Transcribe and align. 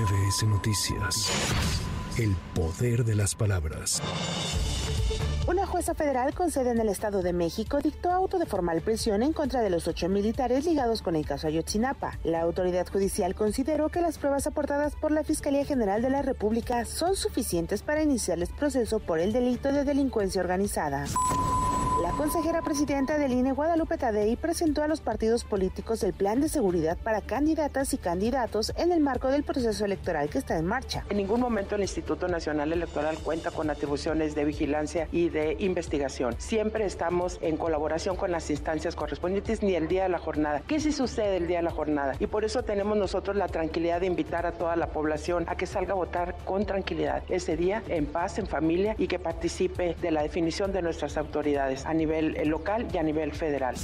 MBS 0.00 0.44
Noticias. 0.44 1.30
El 2.16 2.34
poder 2.54 3.04
de 3.04 3.14
las 3.14 3.34
palabras. 3.34 4.00
Una 5.46 5.66
jueza 5.66 5.94
federal 5.94 6.32
con 6.32 6.50
sede 6.50 6.70
en 6.70 6.80
el 6.80 6.88
Estado 6.88 7.22
de 7.22 7.34
México 7.34 7.80
dictó 7.82 8.10
auto 8.10 8.38
de 8.38 8.46
formal 8.46 8.80
prisión 8.80 9.22
en 9.22 9.34
contra 9.34 9.60
de 9.60 9.68
los 9.68 9.88
ocho 9.88 10.08
militares 10.08 10.64
ligados 10.64 11.02
con 11.02 11.16
el 11.16 11.26
caso 11.26 11.48
Ayotzinapa. 11.48 12.18
La 12.24 12.40
autoridad 12.40 12.88
judicial 12.88 13.34
consideró 13.34 13.90
que 13.90 14.00
las 14.00 14.16
pruebas 14.16 14.46
aportadas 14.46 14.94
por 14.94 15.12
la 15.12 15.22
Fiscalía 15.22 15.66
General 15.66 16.00
de 16.00 16.08
la 16.08 16.22
República 16.22 16.86
son 16.86 17.14
suficientes 17.14 17.82
para 17.82 18.02
iniciarles 18.02 18.48
proceso 18.50 19.00
por 19.00 19.18
el 19.18 19.34
delito 19.34 19.70
de 19.70 19.84
delincuencia 19.84 20.40
organizada. 20.40 21.04
Consejera 22.20 22.60
presidenta 22.60 23.16
del 23.16 23.32
INE, 23.32 23.52
Guadalupe 23.52 23.96
Tadei, 23.96 24.36
presentó 24.36 24.82
a 24.82 24.88
los 24.88 25.00
partidos 25.00 25.42
políticos 25.42 26.02
el 26.02 26.12
plan 26.12 26.38
de 26.42 26.50
seguridad 26.50 26.98
para 26.98 27.22
candidatas 27.22 27.94
y 27.94 27.96
candidatos 27.96 28.74
en 28.76 28.92
el 28.92 29.00
marco 29.00 29.28
del 29.28 29.42
proceso 29.42 29.86
electoral 29.86 30.28
que 30.28 30.36
está 30.36 30.58
en 30.58 30.66
marcha. 30.66 31.02
En 31.08 31.16
ningún 31.16 31.40
momento 31.40 31.76
el 31.76 31.80
Instituto 31.80 32.28
Nacional 32.28 32.74
Electoral 32.74 33.16
cuenta 33.20 33.50
con 33.50 33.70
atribuciones 33.70 34.34
de 34.34 34.44
vigilancia 34.44 35.08
y 35.12 35.30
de 35.30 35.56
investigación. 35.60 36.34
Siempre 36.36 36.84
estamos 36.84 37.38
en 37.40 37.56
colaboración 37.56 38.16
con 38.16 38.30
las 38.30 38.50
instancias 38.50 38.96
correspondientes 38.96 39.62
ni 39.62 39.74
el 39.74 39.88
día 39.88 40.02
de 40.02 40.10
la 40.10 40.18
jornada. 40.18 40.60
¿Qué 40.66 40.78
si 40.78 40.92
sucede 40.92 41.38
el 41.38 41.46
día 41.46 41.60
de 41.60 41.64
la 41.64 41.70
jornada? 41.70 42.16
Y 42.18 42.26
por 42.26 42.44
eso 42.44 42.62
tenemos 42.62 42.98
nosotros 42.98 43.34
la 43.34 43.48
tranquilidad 43.48 43.98
de 43.98 44.08
invitar 44.08 44.44
a 44.44 44.52
toda 44.52 44.76
la 44.76 44.88
población 44.88 45.46
a 45.48 45.56
que 45.56 45.64
salga 45.64 45.92
a 45.92 45.96
votar 45.96 46.36
con 46.44 46.66
tranquilidad 46.66 47.22
ese 47.30 47.56
día, 47.56 47.82
en 47.88 48.04
paz, 48.04 48.38
en 48.38 48.46
familia 48.46 48.94
y 48.98 49.08
que 49.08 49.18
participe 49.18 49.96
de 50.02 50.10
la 50.10 50.22
definición 50.22 50.70
de 50.70 50.82
nuestras 50.82 51.16
autoridades 51.16 51.86
a 51.86 51.94
nivel 51.94 52.09
eh, 52.12 52.44
local 52.44 52.86
y 52.92 52.98
a 52.98 53.02
nivel 53.02 53.32
federal. 53.32 53.76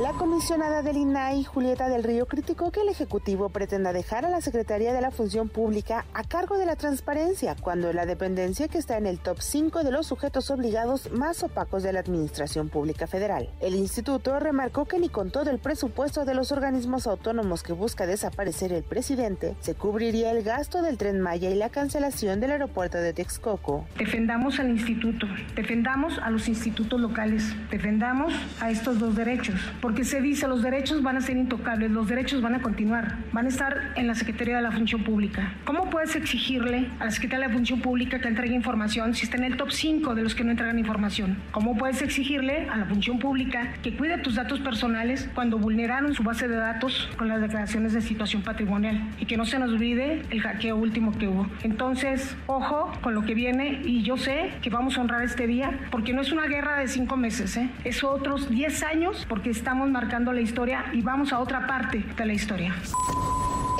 La 0.00 0.12
comisionada 0.12 0.82
del 0.82 0.96
INAI, 0.96 1.42
Julieta 1.42 1.88
del 1.88 2.04
Río, 2.04 2.26
criticó 2.26 2.70
que 2.70 2.82
el 2.82 2.88
Ejecutivo 2.88 3.48
pretenda 3.48 3.92
dejar 3.92 4.24
a 4.24 4.30
la 4.30 4.40
Secretaría 4.40 4.92
de 4.92 5.00
la 5.00 5.10
Función 5.10 5.48
Pública 5.48 6.06
a 6.14 6.22
cargo 6.22 6.56
de 6.56 6.66
la 6.66 6.76
transparencia, 6.76 7.56
cuando 7.60 7.92
la 7.92 8.06
dependencia 8.06 8.68
que 8.68 8.78
está 8.78 8.96
en 8.96 9.06
el 9.06 9.18
top 9.18 9.40
5 9.40 9.82
de 9.82 9.90
los 9.90 10.06
sujetos 10.06 10.52
obligados 10.52 11.10
más 11.10 11.42
opacos 11.42 11.82
de 11.82 11.92
la 11.92 11.98
Administración 11.98 12.68
Pública 12.68 13.08
Federal. 13.08 13.50
El 13.60 13.74
instituto 13.74 14.38
remarcó 14.38 14.84
que 14.84 15.00
ni 15.00 15.08
con 15.08 15.32
todo 15.32 15.50
el 15.50 15.58
presupuesto 15.58 16.24
de 16.24 16.34
los 16.34 16.52
organismos 16.52 17.08
autónomos 17.08 17.64
que 17.64 17.72
busca 17.72 18.06
desaparecer 18.06 18.72
el 18.72 18.84
presidente, 18.84 19.56
se 19.58 19.74
cubriría 19.74 20.30
el 20.30 20.44
gasto 20.44 20.80
del 20.80 20.96
tren 20.96 21.20
Maya 21.20 21.50
y 21.50 21.56
la 21.56 21.70
cancelación 21.70 22.38
del 22.38 22.52
aeropuerto 22.52 22.98
de 22.98 23.14
Texcoco. 23.14 23.84
Defendamos 23.98 24.60
al 24.60 24.70
instituto, 24.70 25.26
defendamos 25.56 26.20
a 26.20 26.30
los 26.30 26.46
institutos 26.46 27.00
locales, 27.00 27.42
defendamos 27.68 28.32
a 28.60 28.70
estos 28.70 29.00
dos 29.00 29.16
derechos 29.16 29.56
porque 29.88 30.04
se 30.04 30.20
dice 30.20 30.46
los 30.46 30.60
derechos 30.60 31.02
van 31.02 31.16
a 31.16 31.22
ser 31.22 31.38
intocables, 31.38 31.90
los 31.90 32.08
derechos 32.08 32.42
van 32.42 32.54
a 32.54 32.60
continuar, 32.60 33.16
van 33.32 33.46
a 33.46 33.48
estar 33.48 33.94
en 33.96 34.06
la 34.06 34.14
Secretaría 34.14 34.56
de 34.56 34.60
la 34.60 34.70
Función 34.70 35.02
Pública. 35.02 35.54
¿Cómo 35.64 35.88
puedes 35.88 36.14
exigirle 36.14 36.90
a 37.00 37.06
la 37.06 37.10
Secretaría 37.10 37.46
de 37.46 37.52
la 37.52 37.56
Función 37.56 37.80
Pública 37.80 38.20
que 38.20 38.28
entregue 38.28 38.54
información 38.54 39.14
si 39.14 39.24
está 39.24 39.38
en 39.38 39.44
el 39.44 39.56
top 39.56 39.70
5 39.70 40.14
de 40.14 40.22
los 40.22 40.34
que 40.34 40.44
no 40.44 40.50
entregan 40.50 40.78
información? 40.78 41.38
¿Cómo 41.52 41.74
puedes 41.74 42.02
exigirle 42.02 42.68
a 42.68 42.76
la 42.76 42.84
Función 42.84 43.18
Pública 43.18 43.72
que 43.82 43.96
cuide 43.96 44.18
tus 44.18 44.34
datos 44.34 44.60
personales 44.60 45.30
cuando 45.34 45.56
vulneraron 45.56 46.12
su 46.12 46.22
base 46.22 46.48
de 46.48 46.56
datos 46.56 47.08
con 47.16 47.28
las 47.28 47.40
declaraciones 47.40 47.94
de 47.94 48.02
situación 48.02 48.42
patrimonial? 48.42 49.08
Y 49.18 49.24
que 49.24 49.38
no 49.38 49.46
se 49.46 49.58
nos 49.58 49.70
olvide 49.70 50.20
el 50.28 50.42
hackeo 50.42 50.76
último 50.76 51.16
que 51.16 51.28
hubo. 51.28 51.46
Entonces, 51.62 52.36
ojo 52.46 52.92
con 53.00 53.14
lo 53.14 53.22
que 53.22 53.32
viene 53.32 53.80
y 53.86 54.02
yo 54.02 54.18
sé 54.18 54.50
que 54.60 54.68
vamos 54.68 54.98
a 54.98 55.00
honrar 55.00 55.22
este 55.22 55.46
día 55.46 55.80
porque 55.90 56.12
no 56.12 56.20
es 56.20 56.30
una 56.30 56.44
guerra 56.44 56.78
de 56.78 56.88
cinco 56.88 57.16
meses, 57.16 57.56
¿eh? 57.56 57.70
es 57.84 58.04
otros 58.04 58.50
10 58.50 58.82
años 58.82 59.24
porque 59.26 59.48
estamos 59.48 59.77
marcando 59.86 60.32
la 60.32 60.40
historia 60.40 60.86
y 60.92 61.02
vamos 61.02 61.32
a 61.32 61.40
otra 61.40 61.66
parte 61.66 62.04
de 62.16 62.26
la 62.26 62.32
historia. 62.32 62.74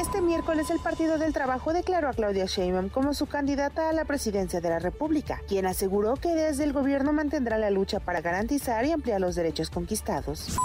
Este 0.00 0.22
miércoles 0.22 0.70
el 0.70 0.78
Partido 0.78 1.18
del 1.18 1.32
Trabajo 1.32 1.72
declaró 1.72 2.08
a 2.08 2.12
Claudia 2.12 2.46
Sheinbaum 2.46 2.88
como 2.88 3.14
su 3.14 3.26
candidata 3.26 3.90
a 3.90 3.92
la 3.92 4.04
presidencia 4.04 4.60
de 4.60 4.68
la 4.68 4.78
República, 4.78 5.40
quien 5.48 5.66
aseguró 5.66 6.14
que 6.14 6.28
desde 6.28 6.64
el 6.64 6.72
gobierno 6.72 7.12
mantendrá 7.12 7.58
la 7.58 7.70
lucha 7.70 7.98
para 7.98 8.20
garantizar 8.20 8.84
y 8.86 8.92
ampliar 8.92 9.20
los 9.20 9.34
derechos 9.34 9.70
conquistados. 9.70 10.56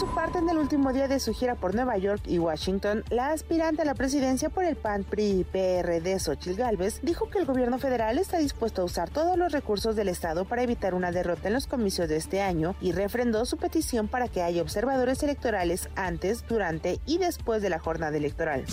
Su 0.00 0.06
parte, 0.06 0.38
en 0.38 0.48
el 0.48 0.56
último 0.56 0.94
día 0.94 1.08
de 1.08 1.20
su 1.20 1.34
gira 1.34 1.56
por 1.56 1.74
Nueva 1.74 1.98
York 1.98 2.22
y 2.24 2.38
Washington, 2.38 3.04
la 3.10 3.32
aspirante 3.32 3.82
a 3.82 3.84
la 3.84 3.92
presidencia 3.92 4.48
por 4.48 4.64
el 4.64 4.74
PAN 4.74 5.04
PRI 5.04 5.44
PRD 5.52 6.18
Xochitl 6.18 6.56
Gálvez 6.56 7.00
dijo 7.02 7.28
que 7.28 7.38
el 7.38 7.44
gobierno 7.44 7.78
federal 7.78 8.16
está 8.16 8.38
dispuesto 8.38 8.80
a 8.80 8.86
usar 8.86 9.10
todos 9.10 9.36
los 9.36 9.52
recursos 9.52 9.96
del 9.96 10.08
Estado 10.08 10.46
para 10.46 10.62
evitar 10.62 10.94
una 10.94 11.12
derrota 11.12 11.48
en 11.48 11.52
los 11.52 11.66
comicios 11.66 12.08
de 12.08 12.16
este 12.16 12.40
año 12.40 12.74
y 12.80 12.92
refrendó 12.92 13.44
su 13.44 13.58
petición 13.58 14.08
para 14.08 14.28
que 14.28 14.40
haya 14.40 14.62
observadores 14.62 15.22
electorales 15.22 15.90
antes, 15.96 16.46
durante 16.48 16.98
y 17.04 17.18
después 17.18 17.60
de 17.60 17.68
la 17.68 17.78
jornada 17.78 18.16
electoral. 18.16 18.64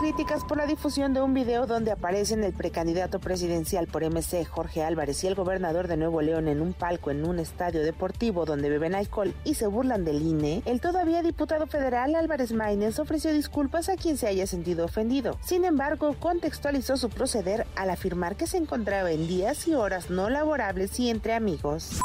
Críticas 0.00 0.44
por 0.44 0.56
la 0.56 0.64
difusión 0.64 1.12
de 1.12 1.20
un 1.20 1.34
video 1.34 1.66
donde 1.66 1.90
aparecen 1.90 2.42
el 2.42 2.54
precandidato 2.54 3.20
presidencial 3.20 3.86
por 3.86 4.02
MC 4.02 4.46
Jorge 4.46 4.82
Álvarez 4.82 5.22
y 5.22 5.26
el 5.26 5.34
gobernador 5.34 5.88
de 5.88 5.98
Nuevo 5.98 6.22
León 6.22 6.48
en 6.48 6.62
un 6.62 6.72
palco 6.72 7.10
en 7.10 7.26
un 7.26 7.38
estadio 7.38 7.82
deportivo 7.82 8.46
donde 8.46 8.70
beben 8.70 8.94
alcohol 8.94 9.34
y 9.44 9.56
se 9.56 9.66
burlan 9.66 10.06
del 10.06 10.22
INE, 10.22 10.62
el 10.64 10.80
todavía 10.80 11.20
diputado 11.20 11.66
federal 11.66 12.14
Álvarez 12.14 12.54
Maínez 12.54 12.98
ofreció 12.98 13.30
disculpas 13.30 13.90
a 13.90 13.96
quien 13.96 14.16
se 14.16 14.26
haya 14.26 14.46
sentido 14.46 14.86
ofendido. 14.86 15.36
Sin 15.42 15.66
embargo, 15.66 16.16
contextualizó 16.18 16.96
su 16.96 17.10
proceder 17.10 17.66
al 17.76 17.90
afirmar 17.90 18.36
que 18.36 18.46
se 18.46 18.56
encontraba 18.56 19.10
en 19.10 19.28
días 19.28 19.68
y 19.68 19.74
horas 19.74 20.08
no 20.08 20.30
laborables 20.30 20.98
y 20.98 21.10
entre 21.10 21.34
amigos. 21.34 22.00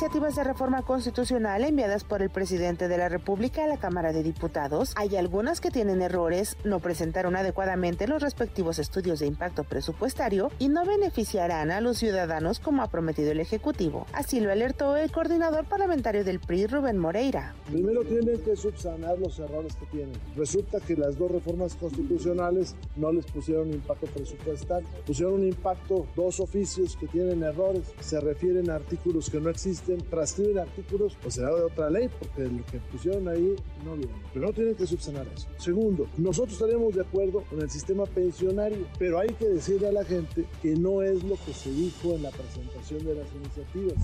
Iniciativas 0.00 0.34
de 0.34 0.44
reforma 0.44 0.80
constitucional 0.80 1.62
enviadas 1.62 2.04
por 2.04 2.22
el 2.22 2.30
presidente 2.30 2.88
de 2.88 2.96
la 2.96 3.10
República 3.10 3.64
a 3.64 3.66
la 3.66 3.76
Cámara 3.76 4.14
de 4.14 4.22
Diputados, 4.22 4.94
hay 4.96 5.14
algunas 5.16 5.60
que 5.60 5.70
tienen 5.70 6.00
errores, 6.00 6.56
no 6.64 6.80
presentaron 6.80 7.36
adecuadamente 7.36 8.08
los 8.08 8.22
respectivos 8.22 8.78
estudios 8.78 9.20
de 9.20 9.26
impacto 9.26 9.62
presupuestario 9.62 10.50
y 10.58 10.70
no 10.70 10.86
beneficiarán 10.86 11.70
a 11.70 11.82
los 11.82 11.98
ciudadanos 11.98 12.60
como 12.60 12.82
ha 12.82 12.86
prometido 12.86 13.30
el 13.30 13.40
Ejecutivo. 13.40 14.06
Así 14.14 14.40
lo 14.40 14.50
alertó 14.50 14.96
el 14.96 15.12
coordinador 15.12 15.66
parlamentario 15.66 16.24
del 16.24 16.40
PRI, 16.40 16.68
Rubén 16.68 16.96
Moreira. 16.96 17.54
Primero 17.66 18.02
tienen 18.02 18.40
que 18.40 18.56
subsanar 18.56 19.18
los 19.18 19.38
errores 19.38 19.76
que 19.76 19.84
tienen. 19.84 20.18
Resulta 20.34 20.80
que 20.80 20.96
las 20.96 21.18
dos 21.18 21.30
reformas 21.30 21.74
constitucionales 21.74 22.74
no 22.96 23.12
les 23.12 23.26
pusieron 23.26 23.70
impacto 23.70 24.06
presupuestal, 24.06 24.82
pusieron 25.06 25.34
un 25.34 25.46
impacto, 25.46 26.06
dos 26.16 26.40
oficios 26.40 26.96
que 26.96 27.06
tienen 27.06 27.42
errores, 27.42 27.82
se 28.00 28.18
refieren 28.18 28.70
a 28.70 28.76
artículos 28.76 29.28
que 29.28 29.38
no 29.38 29.50
existen, 29.50 29.89
transcriben 29.98 30.58
artículos, 30.58 31.16
pues 31.22 31.34
será 31.34 31.54
de 31.54 31.62
otra 31.62 31.90
ley, 31.90 32.08
porque 32.18 32.42
lo 32.44 32.64
que 32.66 32.78
pusieron 32.90 33.28
ahí 33.28 33.56
no 33.84 33.96
viene. 33.96 34.12
Pero 34.32 34.46
no 34.46 34.52
tienen 34.52 34.74
que 34.74 34.86
subsanar 34.86 35.26
eso. 35.34 35.48
Segundo, 35.58 36.06
nosotros 36.16 36.54
estaríamos 36.54 36.94
de 36.94 37.02
acuerdo 37.02 37.42
con 37.48 37.60
el 37.60 37.70
sistema 37.70 38.04
pensionario, 38.06 38.86
pero 38.98 39.18
hay 39.18 39.28
que 39.28 39.46
decirle 39.46 39.88
a 39.88 39.92
la 39.92 40.04
gente 40.04 40.46
que 40.62 40.74
no 40.74 41.02
es 41.02 41.22
lo 41.24 41.36
que 41.44 41.52
se 41.52 41.70
dijo 41.70 42.14
en 42.14 42.22
la 42.22 42.30
presentación 42.30 43.04
de 43.04 43.14
las 43.14 43.28
iniciativas. 43.34 43.94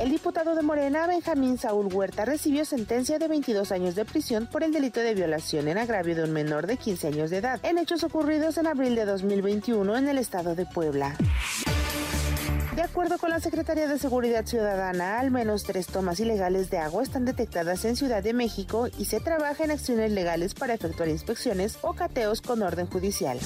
El 0.00 0.10
diputado 0.10 0.56
de 0.56 0.62
Morena, 0.62 1.06
Benjamín 1.06 1.56
Saúl 1.56 1.86
Huerta, 1.92 2.24
recibió 2.24 2.64
sentencia 2.64 3.18
de 3.20 3.28
22 3.28 3.70
años 3.70 3.94
de 3.94 4.04
prisión 4.04 4.48
por 4.50 4.64
el 4.64 4.72
delito 4.72 4.98
de 4.98 5.14
violación 5.14 5.68
en 5.68 5.78
agravio 5.78 6.16
de 6.16 6.24
un 6.24 6.32
menor 6.32 6.66
de 6.66 6.76
15 6.76 7.06
años 7.08 7.30
de 7.30 7.36
edad, 7.38 7.60
en 7.62 7.78
hechos 7.78 8.02
ocurridos 8.02 8.58
en 8.58 8.66
abril 8.66 8.96
de 8.96 9.04
2021 9.04 9.96
en 9.96 10.08
el 10.08 10.18
estado 10.18 10.56
de 10.56 10.66
Puebla. 10.66 11.16
De 12.74 12.82
acuerdo 12.82 13.18
con 13.18 13.30
la 13.30 13.38
Secretaría 13.38 13.86
de 13.86 14.00
Seguridad 14.00 14.44
Ciudadana, 14.46 15.20
al 15.20 15.30
menos 15.30 15.62
tres 15.62 15.86
tomas 15.86 16.18
ilegales 16.18 16.70
de 16.70 16.78
agua 16.78 17.04
están 17.04 17.24
detectadas 17.24 17.84
en 17.84 17.94
Ciudad 17.94 18.20
de 18.20 18.32
México 18.32 18.88
y 18.98 19.04
se 19.04 19.20
trabaja 19.20 19.62
en 19.62 19.70
acciones 19.70 20.10
legales 20.10 20.54
para 20.54 20.74
efectuar 20.74 21.08
inspecciones 21.08 21.78
o 21.82 21.94
cateos 21.94 22.40
con 22.40 22.62
orden 22.62 22.86
judicial. 22.86 23.38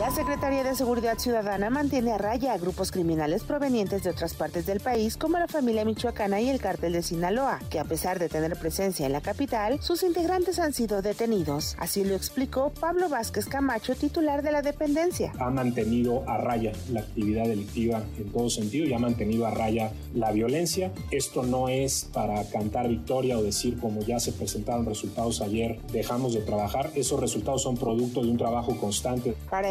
La 0.00 0.10
Secretaría 0.10 0.64
de 0.64 0.74
Seguridad 0.74 1.18
Ciudadana 1.18 1.68
mantiene 1.68 2.12
a 2.12 2.16
raya 2.16 2.54
a 2.54 2.56
grupos 2.56 2.90
criminales 2.90 3.44
provenientes 3.44 4.02
de 4.02 4.08
otras 4.08 4.32
partes 4.32 4.64
del 4.64 4.80
país 4.80 5.18
como 5.18 5.38
la 5.38 5.46
familia 5.46 5.84
michoacana 5.84 6.40
y 6.40 6.48
el 6.48 6.58
cártel 6.58 6.94
de 6.94 7.02
Sinaloa, 7.02 7.58
que 7.68 7.78
a 7.78 7.84
pesar 7.84 8.18
de 8.18 8.30
tener 8.30 8.56
presencia 8.56 9.04
en 9.04 9.12
la 9.12 9.20
capital, 9.20 9.78
sus 9.82 10.02
integrantes 10.02 10.58
han 10.58 10.72
sido 10.72 11.02
detenidos. 11.02 11.76
Así 11.78 12.02
lo 12.02 12.14
explicó 12.14 12.72
Pablo 12.80 13.10
Vázquez 13.10 13.44
Camacho, 13.44 13.94
titular 13.94 14.42
de 14.42 14.52
la 14.52 14.62
dependencia. 14.62 15.34
Ha 15.38 15.50
mantenido 15.50 16.26
a 16.26 16.38
raya 16.38 16.72
la 16.90 17.00
actividad 17.00 17.44
delictiva 17.44 18.02
en 18.16 18.32
todo 18.32 18.48
sentido 18.48 18.86
y 18.86 18.94
ha 18.94 18.98
mantenido 18.98 19.46
a 19.46 19.50
raya 19.50 19.92
la 20.14 20.32
violencia. 20.32 20.92
Esto 21.10 21.42
no 21.42 21.68
es 21.68 22.08
para 22.10 22.42
cantar 22.48 22.88
victoria 22.88 23.36
o 23.36 23.42
decir 23.42 23.78
como 23.78 24.00
ya 24.00 24.18
se 24.18 24.32
presentaron 24.32 24.86
resultados 24.86 25.42
ayer, 25.42 25.78
dejamos 25.92 26.32
de 26.32 26.40
trabajar. 26.40 26.90
Esos 26.94 27.20
resultados 27.20 27.60
son 27.64 27.76
producto 27.76 28.22
de 28.22 28.30
un 28.30 28.38
trabajo 28.38 28.78
constante. 28.78 29.34
Para 29.50 29.70